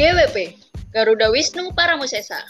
[0.00, 0.56] GWP,
[0.96, 2.40] Garuda Wisnu Paramusesa.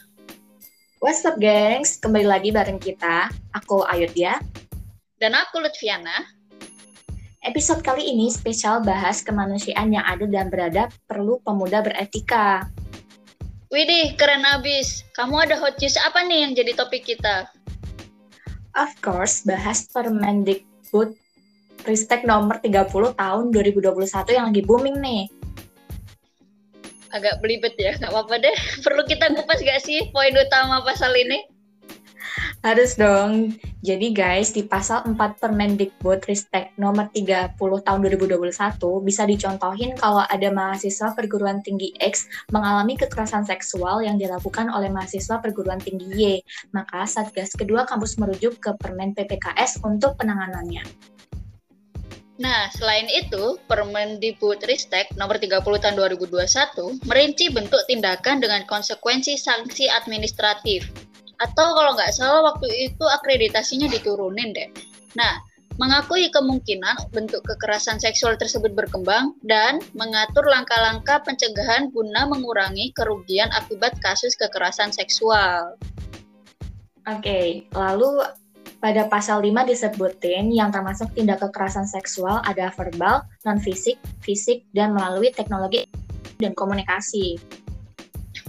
[1.03, 1.99] What's up, gengs?
[1.99, 3.27] Kembali lagi bareng kita.
[3.59, 4.39] Aku Ayudya.
[5.19, 6.31] Dan aku Lutfiana.
[7.43, 12.71] Episode kali ini spesial bahas kemanusiaan yang adil dan beradab perlu pemuda beretika.
[13.75, 15.03] Widih, keren abis.
[15.19, 17.51] Kamu ada hot news apa nih yang jadi topik kita?
[18.79, 21.19] Of course, bahas Permendikbud
[21.83, 25.40] Ristek nomor 30 tahun 2021 yang lagi booming nih
[27.11, 28.57] agak belibet ya, nggak apa-apa deh.
[28.85, 31.61] Perlu kita kupas gak sih poin utama pasal ini?
[32.61, 33.57] Harus dong.
[33.81, 40.53] Jadi guys, di pasal 4 Permendikbud Ristek nomor 30 tahun 2021 bisa dicontohin kalau ada
[40.53, 46.23] mahasiswa perguruan tinggi X mengalami kekerasan seksual yang dilakukan oleh mahasiswa perguruan tinggi Y.
[46.77, 50.85] Maka Satgas kedua kampus merujuk ke Permen PPKS untuk penanganannya.
[52.41, 60.89] Nah, selain itu, Permendikbudristek nomor 30 tahun 2021 merinci bentuk tindakan dengan konsekuensi sanksi administratif.
[61.37, 64.73] Atau kalau nggak salah waktu itu akreditasinya diturunin deh.
[65.21, 65.37] Nah,
[65.77, 73.93] mengakui kemungkinan bentuk kekerasan seksual tersebut berkembang dan mengatur langkah-langkah pencegahan guna mengurangi kerugian akibat
[74.01, 75.77] kasus kekerasan seksual.
[77.05, 77.47] Oke, okay,
[77.77, 78.25] lalu
[78.81, 85.29] pada pasal 5 disebutin yang termasuk tindak kekerasan seksual ada verbal, non-fisik, fisik, dan melalui
[85.37, 85.85] teknologi
[86.41, 87.37] dan komunikasi.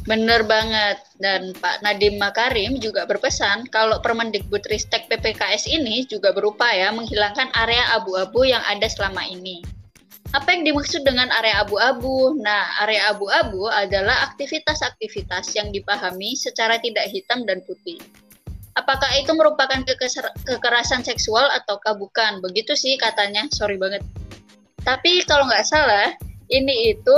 [0.08, 0.98] Bener banget.
[1.22, 7.94] Dan Pak Nadiem Makarim juga berpesan kalau Permendikbud Ristek PPKS ini juga berupaya menghilangkan area
[7.94, 9.62] abu-abu yang ada selama ini.
[10.32, 12.40] Apa yang dimaksud dengan area abu-abu?
[12.40, 18.00] Nah, area abu-abu adalah aktivitas-aktivitas yang dipahami secara tidak hitam dan putih
[18.76, 19.84] apakah itu merupakan
[20.48, 22.40] kekerasan seksual ataukah bukan?
[22.40, 24.04] Begitu sih katanya, sorry banget.
[24.82, 26.16] Tapi kalau nggak salah,
[26.50, 27.18] ini itu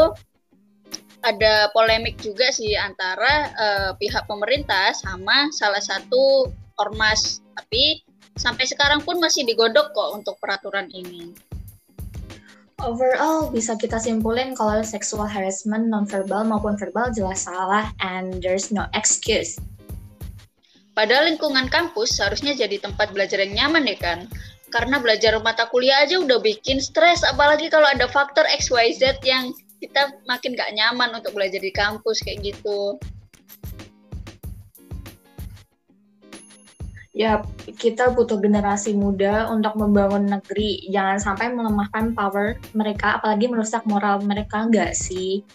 [1.23, 7.39] ada polemik juga sih antara uh, pihak pemerintah sama salah satu ormas.
[7.55, 8.03] Tapi
[8.35, 11.31] sampai sekarang pun masih digodok kok untuk peraturan ini.
[12.83, 18.83] Overall, bisa kita simpulin kalau sexual harassment non-verbal maupun verbal jelas salah and there's no
[18.91, 19.55] excuse.
[20.93, 24.29] Pada lingkungan kampus seharusnya jadi tempat belajar yang nyaman ya kan?
[24.69, 29.49] Karena belajar mata kuliah aja udah bikin stres, apalagi kalau ada faktor XYZ yang
[29.81, 33.01] kita makin gak nyaman untuk belajar di kampus kayak gitu.
[37.13, 37.41] Ya,
[37.77, 40.89] kita butuh generasi muda untuk membangun negeri.
[40.93, 45.45] Jangan sampai melemahkan power mereka, apalagi merusak moral mereka, nggak sih?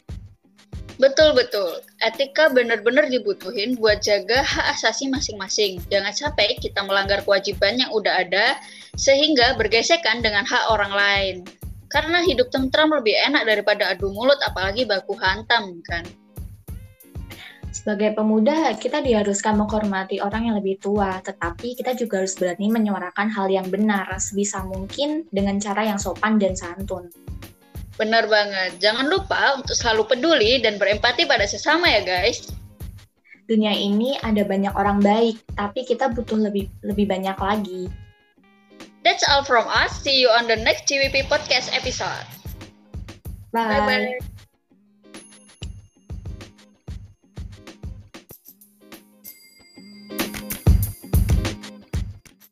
[0.98, 1.78] Betul betul.
[2.02, 5.78] Etika benar-benar dibutuhin buat jaga hak asasi masing-masing.
[5.86, 8.58] Jangan sampai kita melanggar kewajiban yang udah ada
[8.98, 11.36] sehingga bergesekan dengan hak orang lain.
[11.88, 16.02] Karena hidup tentram lebih enak daripada adu mulut apalagi baku hantam kan.
[17.70, 23.30] Sebagai pemuda, kita diharuskan menghormati orang yang lebih tua, tetapi kita juga harus berani menyuarakan
[23.30, 27.06] hal yang benar sebisa mungkin dengan cara yang sopan dan santun.
[27.98, 28.78] Benar banget.
[28.78, 32.54] Jangan lupa untuk selalu peduli dan berempati pada sesama ya guys.
[33.50, 37.90] Dunia ini ada banyak orang baik, tapi kita butuh lebih lebih banyak lagi.
[39.02, 39.98] That's all from us.
[39.98, 42.28] See you on the next GWP podcast episode.
[43.50, 43.82] Bye.
[43.82, 44.37] Bye, -bye.